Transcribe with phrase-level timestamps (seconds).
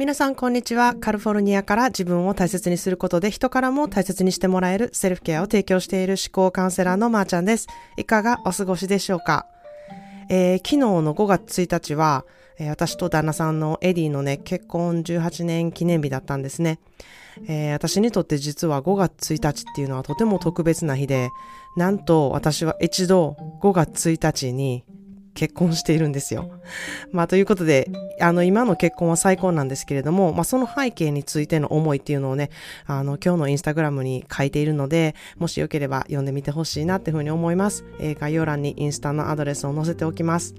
[0.00, 0.94] 皆さん、こんにちは。
[0.94, 7.66] カリフォルニアから自分を大切にすることで人からも大切にしてもらえるセルフケアを提供している思考カウンセラーのまーちゃんです。
[7.98, 9.46] いかがお過ごしでしょうか、
[10.30, 12.24] えー、昨日の5月1日は、
[12.58, 16.78] えー、私と旦那さんのエディのね、結婚18年記念日だったんですね。
[17.46, 21.28] えー、私にとって実は5月1日っていうのはとても特別な日で、
[21.76, 24.82] なんと私は一度5月1日に
[25.40, 26.50] 結婚しているんですよ。
[27.12, 27.90] まあ、ということで、
[28.20, 32.50] あの、今の結婚は最高なんですけれども、まあ、その背景についての思いっていうのをね、
[32.84, 37.86] あの、今日のインスタグラムに書いているので、もしよければ読んでみてほしいなっていうふうに思います。
[38.00, 40.54] えー、概要欄にインスタのアドレスを載せておきます。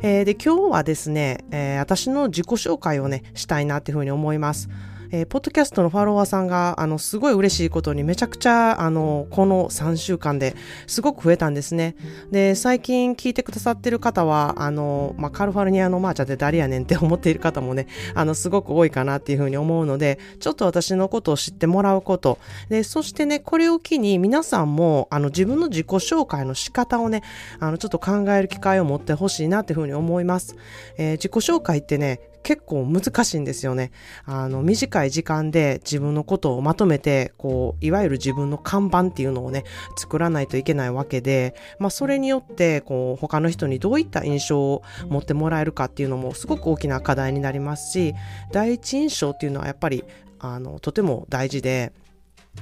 [0.00, 4.68] えー、で、今日はですね、えー、私の自己紹介をね、したいなっていうふうに思います。
[5.14, 11.96] えー、ポッドキャストのフォロワーさんが、あの、すごい嬉しいことにめちゃくちゃ、あの、この3週間ですごく増えたんですね。
[12.30, 22.38] で、最近聞いてくださってる方は、あの、まあ、カリフォルニアのまーちゃんて誰やねんって思っている方もね、あの、すごく多いかなっていうふうに思うので、ちょっと私のことを知ってもらうこと。
[22.70, 27.22] で、そしてね、これを機に皆さんも、あの、自分の自己紹介の仕方をね、
[27.60, 30.56] あの、ちょっと考える機会を持ってほしいなっていうふうに思います。
[30.96, 33.92] えー、自己紹介ってね、結構難しいんですよね。
[34.24, 39.64] あの、短い時間で自分のことをまとめて、こう、いわゆる自分の看板っていうのをね、
[39.96, 48.14] 作らないといけないわけで、まあ、それによって、こう、他の人にどういった印象を持ってもらえるかっていうのもすごく大きな課題になりますし、
[48.52, 50.04] 第一印象っていうのはやっぱり、
[50.38, 51.92] あの、とても大事で、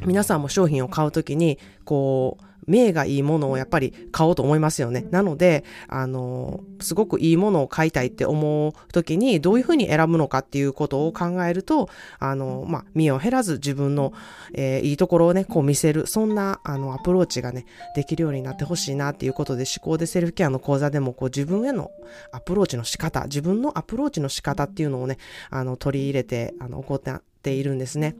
[0.06, 5.06] 皆さんも商品を買うときに、こう、目がいいものをやっぱり買おうと思いますよね。
[5.10, 14.12] なので、あの、すごくいいものを買いたいって思う時にどういうふうに選ぶのかっていうことを考えると、あの、まあ、身を減らず自分の、
[14.54, 21.90] えー、いいところをね、こう見せる、そんな、あの、アプローチがね、できるようになってほしいなっていうことで、思考でセルフケアの講座でも、こう自分への
[22.32, 25.18] アプローチの仕方、自分のアプローチの仕方っていうのをね、
[25.50, 28.16] あの、取り入れて、あの、行っているんですね。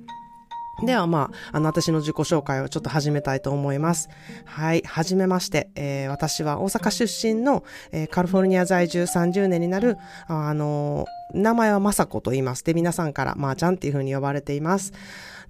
[0.85, 4.09] ではまあ、あの、私の自己紹介をちょっと始めたいと思います。
[4.45, 5.71] はい、はじめまして。
[5.75, 12.65] えー、私は大阪出身の、えー、カリフォルニア在住30年になる、あのー、名前はまさこと言います。
[12.65, 14.93] で、皆さんからまーちゃんっていう風に呼ばれています。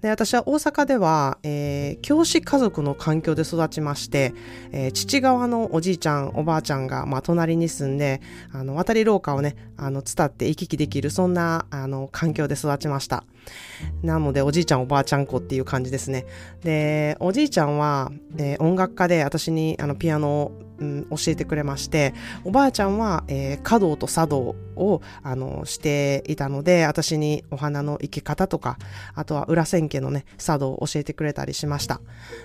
[0.01, 4.33] で、私は大阪では、えー、教師家族の環境で育ちまして、
[4.71, 8.19] えー、父側のおじいちゃん、おばあちゃんが、まあ、隣に住んで、
[8.51, 13.23] あの、渡り廊下をね、あの、伝って行き来できる、そんな、あの、環境で育ちました。
[14.01, 16.25] なので、おじいちゃん、おばあちゃん子っていう感じですね。
[16.63, 28.77] で、おじいちゃんは、えー、音楽家で私に、あの、ピアノをうん、教えてくれまして、おばあちゃんは、えー、華道と茶道を、あの、していたので、私にお花の生き方とか、
[29.13, 32.01] あとは裏千家のね、茶道を教えてくれたりしました。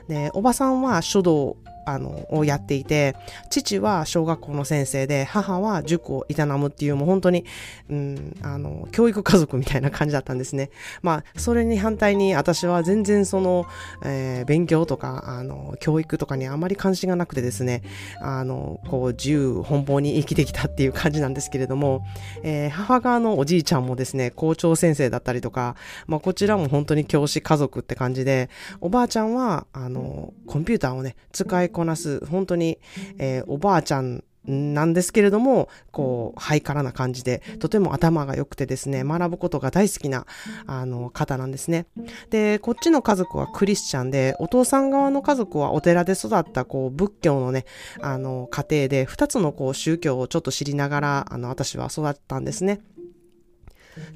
[0.08, 3.16] で、おばさんは書道あの、をやっていて、
[3.48, 7.44] 父は小学校の先生で、母は塾を営むっていう、もう本当に、
[7.88, 10.70] うん、あの、教育家族みたいな感じだったんですね。
[11.02, 13.66] まあ、それに反対に私は全然その、
[14.04, 17.82] えー、勉強とか、あの、教育とかにあまり関心がなくてですね、
[18.20, 22.04] あの、こう、自由奔放に生きてきたっていう感じなんですけれども、
[22.42, 25.76] えー、母側のおじいちゃんもですね、校長先生だったりとか、
[26.06, 32.78] まあ、こちらも本当に教師家族って感じで、おばあちゃんは、あの、コンピューターをね、使いこなす、本当に、
[33.19, 40.25] えー、おばあちゃんなんですけれども、こう、ハイカラな感じで、とても頭が良くてですね、学ぶことが大好きな、
[40.66, 41.86] あの、方なんですね。
[42.31, 47.66] で、こっちの家族はクリスチャンで、お父さん側の家族はお寺で育った、こう、仏教のね、
[48.00, 52.81] あの、家庭で、二つのこう、宗教をちょっと知りながら、あの、私は育ったんですね。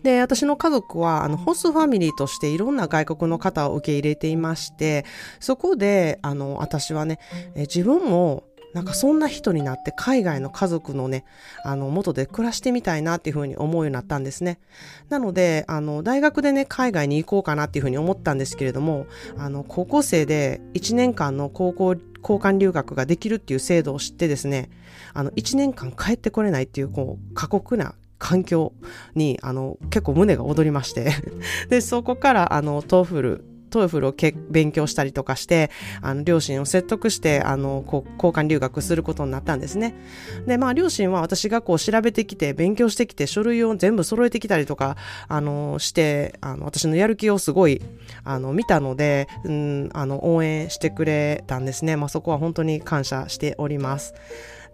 [0.02, 5.04] で、私の家族は、あの、ホストファミリーとしていろんな外国の方を受け入れていまして、
[5.40, 7.18] そこで、あの、私はね、
[7.54, 11.24] え自分も、なんかそんな人になって海外の家族のね、
[11.64, 14.60] あの、元で暮らしてみたいなっていうふうに思うようになったんですね。
[15.08, 24.70] なので、あの、大学でね、海外に行こうかなっていうふうに思ったんですけれども、あの、高校生で1年間の高校交換留学ができるっていう制度を知ってですね、
[25.14, 28.74] あの、1年間帰ってこれないっていう、こう、過酷な環境
[29.16, 31.10] に、あの、結構胸が躍りまして
[31.68, 35.70] で、そこから、あの、 TOEFL、TOEFL をけ勉強したりとかして、
[36.02, 39.94] あの、両親を説得して、あの、こう、交換留学することになったんですね。
[40.46, 44.96] で、まあ、両親は私がこう調べてきて、勉強してきて、書類を全部揃えてきたりとか、
[45.28, 47.80] あの、して、あの、私のやる気をすごい、
[48.24, 51.96] あの、見たので、うん、あの、応援してくれたんですね。
[51.96, 54.12] まあ、そこは本当に感謝しております。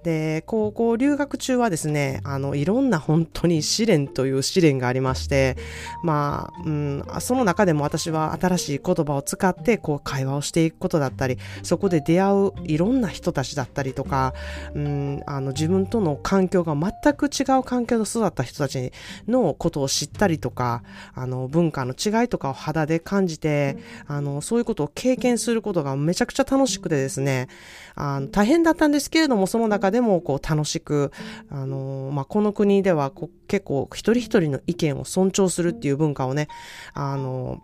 [0.07, 5.57] で、高校留学中はですね、あの、いろんな本当に試練という試練がありまして、
[6.05, 14.33] まあ、うん、その中でも私は新しい言葉を使って、こう、会話をしていくことだったり、そこで出会ういろんな人たちだったりとか、
[14.75, 18.93] うん、あの、自分との環境が全く違う環境で育った人たち
[19.27, 20.85] のことを知ったりとか、
[21.17, 23.77] あの、文化の違いとかを肌で感じて、
[24.07, 27.49] あの、そういうことを経験することがめちゃくちゃ楽しくてですね、
[27.97, 31.11] あの大変だったんですけれども、その中ででもこう楽しく、
[31.49, 36.49] あの、まあ、この国ではこ結構一人一人の意見を尊重するっていう文化をね、
[36.93, 37.63] あの、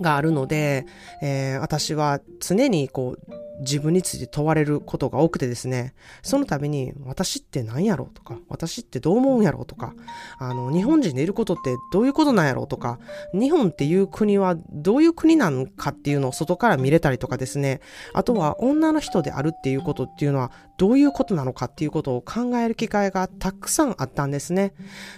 [0.00, 0.86] があるので、
[1.22, 9.94] えー、私は常にこう自分について問われることが多くてですね、その度に、私って何やろうとか、私ってどう思うんやろうとか、
[10.38, 12.98] あの、日本人でいることってどういうことなんやろうとか、
[13.32, 17.80] 日本っていう国はどういう国なのかっていうのを外から見れたりとかですね、
[18.12, 24.74] あとは女の人であるっていうことっていうのはどういうことなのかっていうことを考える機会がたくさんあったんですね。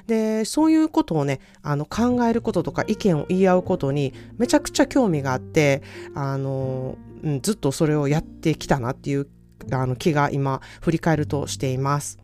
[0.07, 5.82] で、そういうことをね、あの、考えることとか意見を言い合うことにめちゃくちゃ興味があって、
[6.15, 9.29] あの、うん、ずっとそれをやってきたなっていう
[9.73, 12.19] あの気が今振り返るとしています。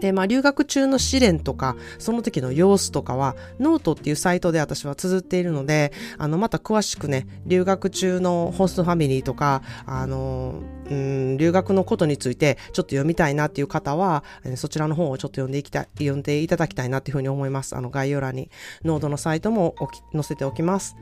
[0.00, 14.24] で、まあ、留学中の試練とか、その時の様子とかは、ノートっていうサイトで私は綴っているので、あの、また詳しくね、留学中のホストファミリーとか、あの、うん、留学のことについて、ちょっと読みたいなっていう方は、
[14.56, 17.76] そちらの方をちょっと読んでいきたい、読んでいただきたいなっていうふうに思います。
[17.76, 18.50] あの、概要欄に、
[18.84, 19.74] ノートのサイトも
[20.12, 20.96] 載せておきます。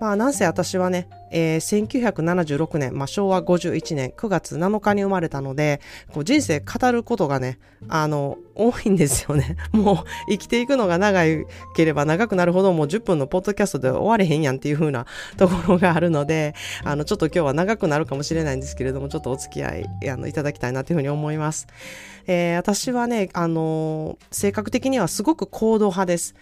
[0.00, 5.80] まあ、なんせ私はね、えー、1976年、まあ、昭和51年9月7日に生まれたので、
[6.12, 9.56] こう人生語ることがね、あの、多いんですよね。
[9.72, 9.96] もう
[10.28, 11.22] 生きていくのが長
[11.74, 15.06] ければ長くなるほどもう10分のポッドキャストで終われへんやんっていう風な
[15.36, 16.54] ところがあるので、
[16.84, 21.66] あの、ちょっと今日は長くなるかもしれないんですけれども、ちょっとお付き合いあのいただきたいなというふうに思います。
[22.26, 26.34] えー、私はね、あの性格的にはすごく行動派です。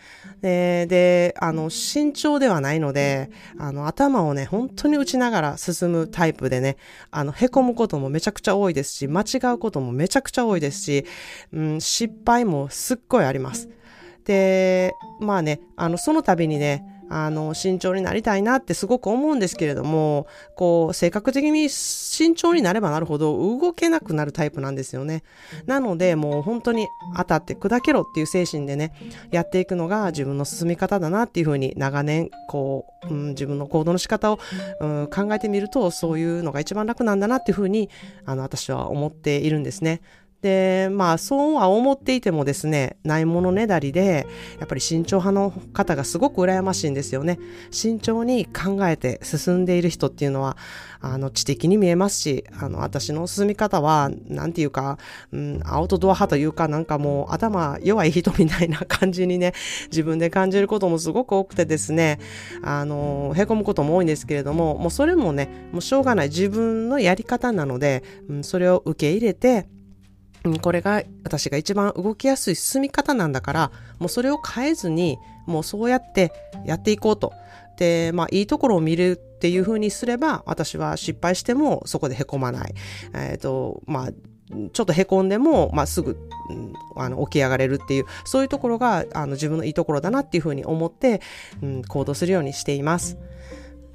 [0.42, 6.76] えー、で、あの、慎重ではないので、あの、頭をね、本当に打ちながら進むタイプでね、
[7.10, 11.04] あの、凹むこともめちゃくちゃ多いですし、間違うこともめちゃくちゃ多いですし、
[11.52, 13.68] うん、失敗もすっごいあります。
[14.24, 20.26] で、まあね、あの、その度にね、あの、慎重になりたいなってすごく思うんですけれども、
[20.56, 25.22] こう、性格的に慎重になればなるほど動けなくなるタイプなんですよね。
[25.66, 28.92] なので、もう本当に当たって砕けろっていう精神でね、
[29.30, 34.38] やっていくのが自分の進み方だなっていうふうに長年、こう、うん、自分の行動の仕方を、
[34.80, 37.88] うん、考えてみると、そういうのが一番楽なんだなっていうふうに、
[38.24, 40.00] あの、私は思っているんですね。
[40.40, 44.26] で、まあ、そうは思っていてもですね、ないものねだりで、
[44.60, 47.40] やっぱり慎重派の方がすごく羨ましいんですよね。
[47.72, 50.56] 慎重に考えて進んでいる人っていうのは、
[51.00, 54.98] あの、知的に見えますし、あの、私の進み方は、なんていうか、
[55.32, 59.54] うん、アウトドア派というか、なんかもう頭弱い人みたいな感じにね、
[59.90, 62.20] 自分で感じることもすごく多くてですね、
[62.62, 69.66] あの、へこむことも多いんですけれども、もうそれもね、もうしょうがない自分のやり方なので、うん、それを受け入れて、
[70.56, 76.32] これが私が一番動きやすい進み方なんだから、もうそれを変えずに、もうそうやって
[76.64, 77.32] やっていこうと。
[77.76, 82.74] で、まあ、いいところを見るっていうふうにすれば、私は失敗してもそこで凹まない。
[83.14, 84.12] えっ、ー、と、まあ、
[84.72, 86.18] ちょっと凹んでも、まあ、すぐ、
[86.50, 91.20] うん、あの、起き上がれるっていう、そういうところが、あの、自分のいいところだなっていうふうに思って、
[91.62, 93.16] うん、行動するようにしています。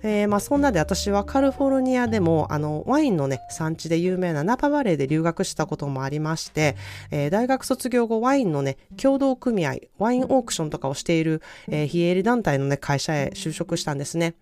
[0.04, 6.76] えー、まあそんなで私はカルフォルニアでもあのワインのね産地で有名なナパバレーで留学したこともありまして、
[7.10, 14.36] えー、大学卒業後ワインのね共同組合ワインオークションとかをしている、えー、非営利団体のね会社へ就職したんですね。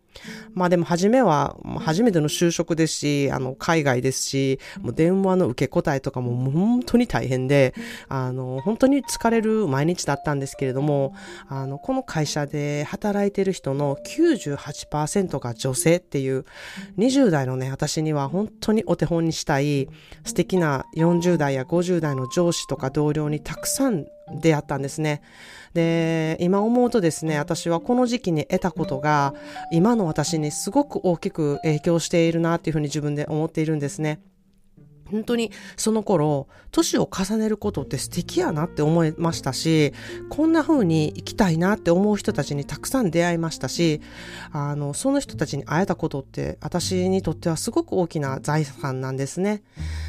[0.54, 7.74] まあでも初めは、初めての就職ですし、あの、海外ですし、もう電話の受け答えとかも本当に大変で、
[8.08, 11.14] あの、本当に疲れる毎日だったんですけれども、
[11.48, 16.46] あの、この会社で働いてる人の98%が女性っていう、
[16.98, 19.88] 20代のね、私には本当にお手本にしたい
[20.26, 24.06] 素敵な40代や50代の上司とか同僚にたくさん
[24.40, 25.22] 出会ったんですね。
[25.74, 29.34] で、今思うとですね、私はこの時期に得たことが、
[29.72, 34.20] 今の私にすごく大きく影響しているなっていうふうに自分で思っているんですね。
[35.12, 39.94] 本当にその頃、年を重ねることって素敵やなって思いましたし、
[40.30, 44.02] こんな風に生きたいなって思う人たちにたくさん出会いましたし、
[44.52, 49.64] あの、その人たちに会えたことって私にとってはすごく大きな財産なんですね。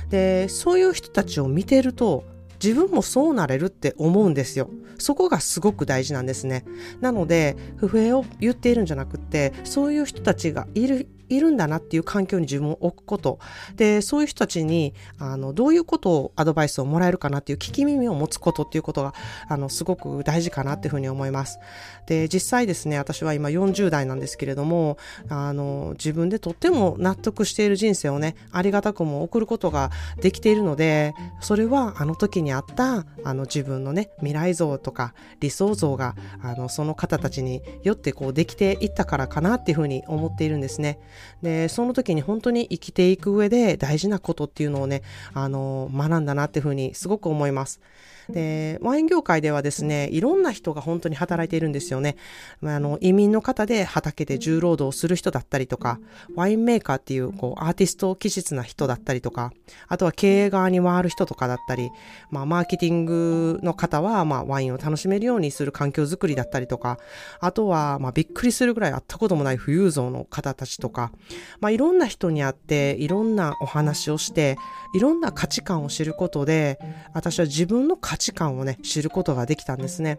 [0.08, 2.24] で、そういう人たちを見てると、
[2.62, 4.70] 自分もそうなれるって思うんですよ。
[4.98, 6.64] そこがすごく大事なんですね。
[7.00, 13.38] なので、不平を言っているんじゃなくて、そういう人たちがいるいるんだなっていう環境に自分を置くこと。
[13.76, 19.14] で、そういう人たちに、あの、どういうことをアドバイスをもらえるかなっていう聞き耳を持つことっていうことが、
[19.48, 21.58] あの、すごく大事かなっていうふうに思います。
[22.06, 24.98] で、実際ですね、私は今40代なんですけれども、
[25.28, 40.98] あの、自分でとっても納得している人生をね、ありがたくも送ることができているので、それはあの時にあった、あの自分のね、未来像とか理想像が、あの、その方たちによってこうできていったからかなっていうふうに思っているんですね。
[41.42, 45.02] で、その時に本当に生きていく上で大事なことっていうのをね、
[45.34, 47.80] あの、学んだなっていうふうにすごく思います。
[48.28, 52.16] で、ワイン業界ではですね、いろんな人が本当に働いているんですよね。
[52.60, 55.98] まああの、移民の方で畑で重労働する人だったりとか、
[56.34, 59.52] ワインメーカーっていう、こう、アーティスト気質な人だったりとか、
[59.88, 61.90] あとは経営側に回る人とかだったり、
[62.30, 66.98] まあ、マーケティングの方は、まあ、ワインを楽しめるようにする環境づくりだったりとか、
[67.40, 71.12] あとは、まあ、びっくりするぐらい会ったこともない富裕層の方たちとか、
[71.60, 74.56] まあ、いろんな人に会って、いろんなお話をして、
[74.94, 76.78] いろんな価値観を知ることで、
[77.14, 80.18] 私は自分の価価値観をね、知ることができたんですね。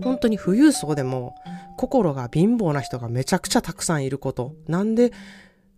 [0.00, 1.34] 本当に富裕層でも
[1.76, 4.54] 心が貧乏な人がめちゃくちゃたくさんいること。
[4.68, 5.12] なんで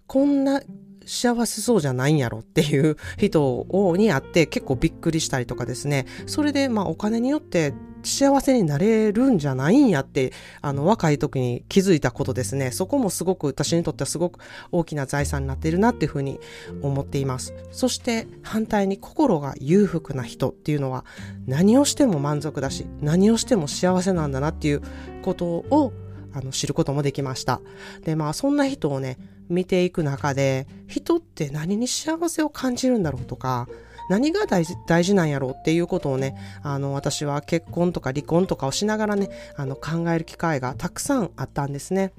[0.06, 0.60] こんな
[1.06, 3.66] 幸せそうじゃないんやろっていう人
[3.96, 6.04] に会って結構びっくりしたりとかですね。
[6.26, 12.70] それでまあお金によって幸せになれるんじゃないんやって、あの若い時に気づいたことですね。
[12.70, 14.40] そこもすごく私にとってはすごく
[14.72, 16.40] 大きな財産になっているなっていうふうに
[16.82, 17.54] 思っています。
[17.72, 21.04] そして反対に心が裕福な人っていうのは
[21.46, 24.82] 何をしても満足だし、何をしても幸せなんだなっていう
[25.22, 25.92] ことを
[26.32, 27.60] あの知ることもできました。
[28.04, 33.68] で、まあそんな人をね、見ていく中で、人って何に幸せを感じるんだろうとか、
[34.10, 42.12] 何が大事大事なんやろうっていうことをね、あの、私は結婚とか離婚とかをしながらね、あの、考える機会がたくさんあったんですね。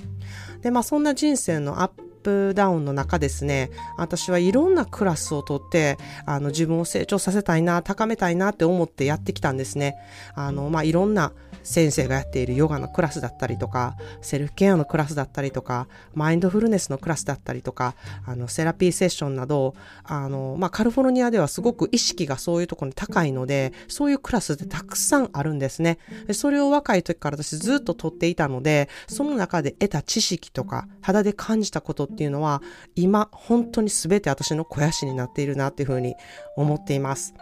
[0.61, 1.91] で、まあそんな人生のアッ
[2.23, 9.97] プダウンの中ですね、私はいろんなクラスをとって、あの、自分を成長させたいな、高めたいなって思ってやってきたんですね。
[10.33, 25.97] あの、まあ、いろんな先生がやっているヨガのクラスだったりとか、セルフケアのクラスだったりとか、マインドフルネスのクラスだったりとか、あの、セラピーセッションなど、あの、まあ、カリフォルニアではすごく意識がそういうところに高いので、そういうクラスってたくさんあるんですね。
[26.33, 32.61] それを若い時から私ずっと取っていたので、その中で得た知識とか、肌で感じたことっていうのは、
[32.95, 36.15] 今、本当に全て私の肥やしになっているなっていうふうに
[36.55, 37.33] 思っています。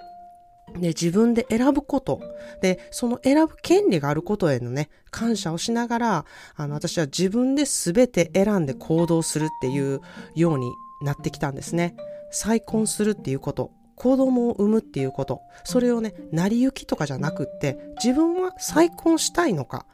[0.77, 2.21] で、自分で選ぶこと。
[2.61, 10.01] で、その選ぶ権利があることへのね、感謝をしながら、あの、私は自分で全て選んで行動するっていう
[10.35, 10.71] ように
[11.01, 11.95] なってきたんですね。
[12.31, 13.71] 再婚するっていうこと。
[13.95, 15.41] 子供を産むっていうこと。
[15.65, 19.85] それをね、成り行きとかじゃなくって、自分は再婚したいのか、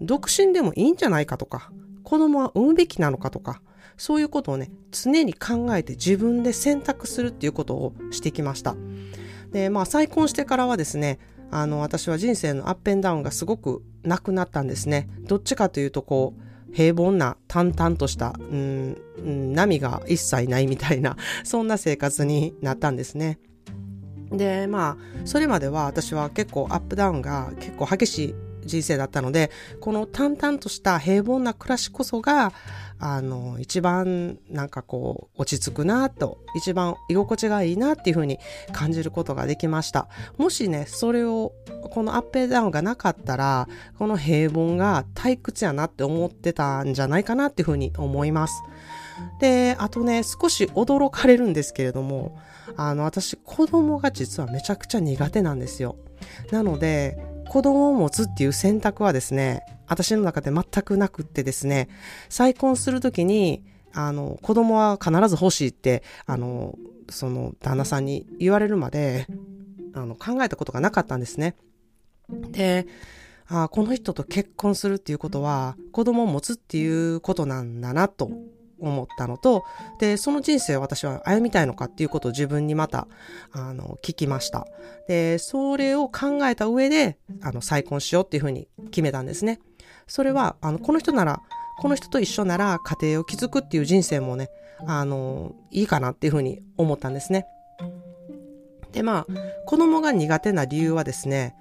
[0.00, 1.70] 独身でもいいんじゃないかとか、
[2.04, 3.62] 子供は産むべきなのかとか、
[3.96, 8.76] そういうことをね、常に考えて自分で選択するっていうことをしてきました。
[9.52, 11.18] で、まあ再婚してからはですね、
[11.50, 15.08] あの、私は人生のアップンダウンがすごくなくなったんですね。
[15.20, 18.96] どっちかというと、こう、平凡な淡々とした、うん、
[19.54, 23.38] 波が一切ないみたいな、 そんな生活になったんですね。
[24.30, 28.34] で、まあ、それまでは私は結構アップダウンが結構激しい
[28.68, 32.52] 人生だったので、この淡々とした平凡な暮らしこそが、
[33.00, 38.38] あの、一番なんかこう、落ち着くなと、一番居心地がいいなっていうふうに
[38.72, 40.08] 感じることができました。
[40.36, 41.52] もしね、それを、
[41.90, 48.62] このアップダウンがなかったら、この平凡が退屈やなって思ってたんじゃないかなっていうふうに思います。
[49.40, 52.38] で、あとね、少し驚かれるんですけれども、
[52.76, 55.96] あの、私、子供が実はめちゃくちゃ苦手なんですよ。
[56.50, 57.18] なので、
[57.48, 61.88] 子供を持つっていう選択はですね、私の中で全くなくってですね、
[62.28, 66.76] 再婚するときに、あの、子供は必ず欲しいって、あの、
[67.08, 69.26] その旦那さんに言われるまで、
[69.94, 71.56] あの、考えたことがなかったんですね。
[72.50, 72.86] で、
[73.50, 78.30] あこの人と結婚するっていうことは、子供を持つっていうことなんだなと
[78.80, 79.64] 思ったのと、
[79.98, 83.08] で、その人生を私は歩みたいのかっていうことを自分にまた、
[83.52, 84.66] あの、聞きました。
[85.06, 89.60] で、それを考えた上で、あの、再婚しようっていうふうに決めたんですね。
[90.06, 91.40] それは、あの、この人なら、
[91.78, 94.50] この人と一緒なら家庭を築くっていう人生もね、
[94.86, 97.46] あの、いいかなっていうふうに思ったんですね。
[98.92, 99.26] で、まあ、
[99.66, 101.54] 子供が苦手な理由はですね、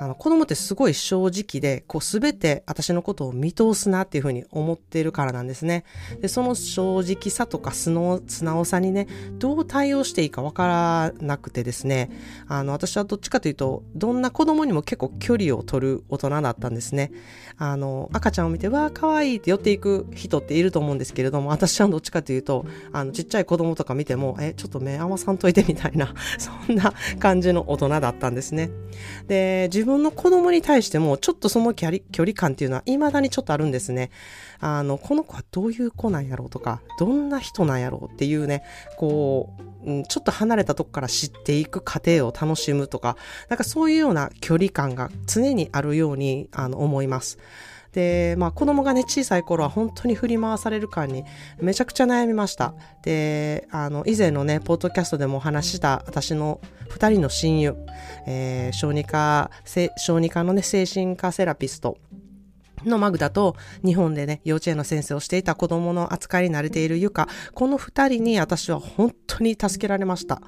[0.00, 5.84] あの、子供ってすごい正直で、こうすべて私のことを見通すなっていうふうに思ってるからなんですね。
[6.20, 12.10] で、その正直さとか素の素直さにね、どう対応していいかわからなくてですね、
[12.46, 17.10] あの、私はどっちかというと、どんな子供にも結構距離を取る大人だったんですね。
[17.58, 28.70] あの、赤ちゃんを見て、わあ、可愛いって寄っていく人っていると思うんですけれども、私はどっちかというと、あの、ちっちゃい子供とか見ても、え、ちょっと目合わさんといてみたいな、 そんな感じの大人だったんですね。
[29.26, 34.10] で、自分の子供に対しても、ちょっとその距離距離感っていうのは未だにちょっとあるんですね。
[34.60, 38.62] あの、この子はどういう子なんやろうとか、どんな人なんやろうっていうね、
[38.96, 43.16] こう、うん、ちょっと離れたとこから知っていく過程を楽しむとか、
[43.48, 47.38] なんかそういうような距離感が常にあるようにあの思います。
[47.92, 51.24] で、まあ子供がね、小さい頃は本当に振り回される感に
[51.60, 52.74] めちゃくちゃ悩みました。
[53.02, 57.76] で、あの、以前のね、ポッドキャストでもお話した私の二人の親友、
[58.26, 59.50] えー、小児科、
[59.96, 61.98] 小児科のね、精神科セラピスト、
[62.84, 70.40] のマグダと日本でね、幼稚園の先生をしていた子供の扱いに慣れているユカ、この二人に私は本当に助けられました。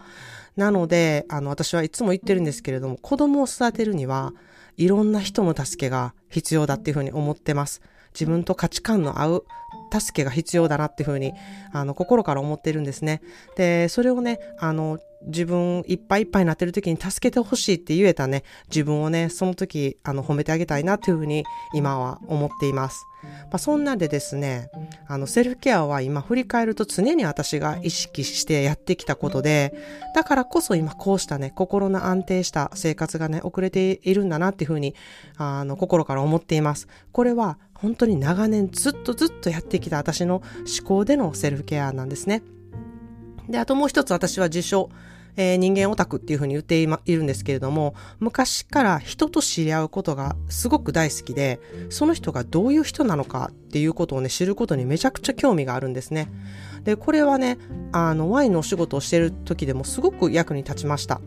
[0.56, 4.32] なので、あの、私はいつも言ってるんですけれども、子供を育てるには、
[4.81, 7.83] いろんな人の助けが必要だっていうふうに思ってます。
[8.15, 9.45] 自分と価値観の合う
[9.93, 11.35] 助けが必要だなっていうふうに、
[11.73, 13.21] あの、心から思ってるんですね。
[13.57, 23.05] で、それをね、あの、自分いっぱいいっぱいになってる時に助けてほしいって言えたね、自分をね、その時、あの、褒めてあげたいなというふうに今は思っています。
[23.23, 24.71] まあ、そんなんでですね、
[25.07, 29.75] あの、セルフケアは今振り返ると常に私が意識してやってきたことで、
[30.15, 34.95] だからこそ今こうしたね、心の安定した生活がね、遅れているんだなっていうふうに、
[35.37, 36.89] あの、心から思っています。
[37.12, 40.37] これは本当に長年ずっとずっとやってきた私の
[40.81, 42.43] 思考でのセルフケアなんですね。
[43.50, 44.90] で、あともう一つ私は自称、
[45.37, 56.28] えー、人間オタクっていうふうに言ってい,、ま、いるんですけれども、昔から人と知り合うことがすごく大好きで、その人がどういう人なのかっていうことをね、知ることにめちゃくちゃ興味があるんですね。
[56.85, 57.59] で、これはね、
[57.92, 61.21] あの、ワインのお仕事をしてる時でもすごく役に立ちました。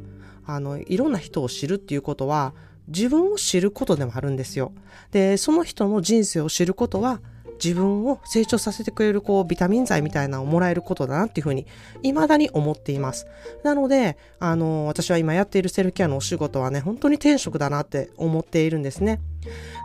[0.45, 2.53] あの、いろんな人を知るっていうことは、
[2.87, 4.73] 自分を知ることでもあるんですよ。
[5.11, 7.21] で、その人の人生を知ることは、
[7.63, 11.65] 自分を成長させてくれるこうビタミン剤みたいなのをもらえることだなっていうふうに
[12.01, 13.27] 未だに思っています。
[13.63, 19.21] なので、あの、私は今やっているセルフケアのお仕事はね、本当に転職だなって思っているんですね。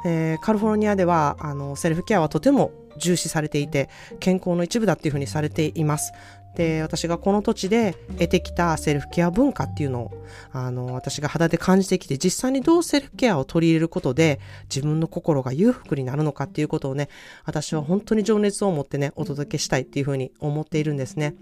[0.04, 3.88] えー、カリフォルニアでは、あの、セルフケアはとても重視されていて、
[4.20, 6.12] 健康の一部だっていうふうにされています。
[6.56, 17.08] で、私がこの土地で得てきたセルフケア文化っていうのを、あの、私が肌で感じてきて、実際にどうセルフケアを取り入れることで、自分の心が裕福になるのかっていうことをね、
[17.44, 21.34] 私は本当に情熱を持ってね、お届けしたいっていうふうに思っているんですね。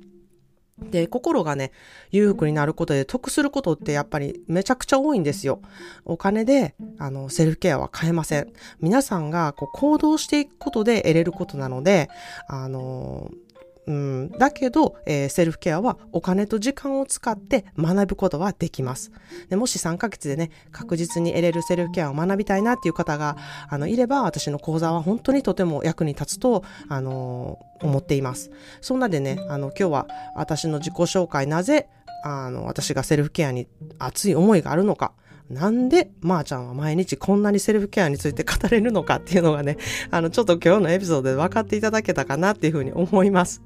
[0.79, 1.73] で、心がね、
[2.11, 5.62] 裕福になることで得することってやっぱりめちゃくちゃ多いんですよ。
[6.05, 8.53] お金で、あの、セルフケアは買えません。
[8.81, 12.11] 皆さんがこう行動していくことで得れることなので、
[12.47, 13.31] あの
[13.87, 19.12] うん、だけど、えー、セルフケアはお金と時間を使って学ぶことはできます。
[19.49, 23.37] でもし3ヶ月でね、確実に得れるセルフケアを学びたいなっていう方が、
[23.68, 28.51] あの、いれば、私の講座は本当にとても役に立つと、あのー、思っています。
[28.81, 31.88] そんなでね、あの、今日は私の自己紹介、なぜ、
[32.25, 33.68] あの、私がセルフケアに
[34.01, 35.12] 熱い思いがあるのか、
[35.51, 39.77] なんで、まー、あ、ちゃんは毎日こんなにセルフケアについて語れるのかっていうのがね、
[40.11, 43.63] あの、ちょっと今日のエピソードで分かっていただけたかなっていうふうに思います。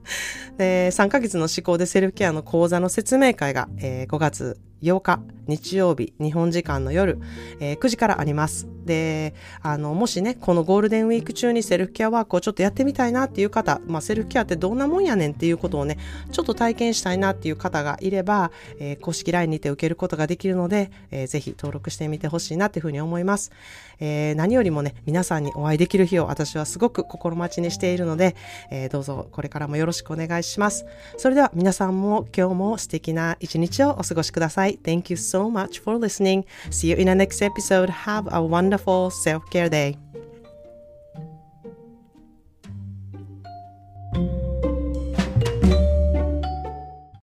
[0.59, 7.19] で、3ヶ月の試行でセルフケアの講座の説明会が、えー、5月8日、日曜日、日本時間の夜、
[7.61, 8.69] えー、9時からあります。
[8.85, 15.99] で、あの、もしね、このゴールデンウィーク中にセルフケアワークをちょっとやってみたいなっていう方、まあ、セルフケアってどんなもんやねんっていうことをね、
[16.33, 23.51] ちょっと体験したいなっていう方がいれば、えー、公式 LINE にて受けることができるので、えー、ぜひ登録してみてほしいなっていうふうに思います。
[24.01, 28.37] えー、何よりもね、皆さんにお会いできる日を私はすごく心待ちにしているので、
[28.71, 30.87] えー、どうぞこれからもよろしくお願いします。
[31.16, 34.69] それでは皆さんも今日も素敵な一日をお過ごしください。
[34.76, 36.44] Thank you so much for listening.
[36.70, 37.90] See you in the next episode.
[37.90, 39.96] Have a wonderful self-care day.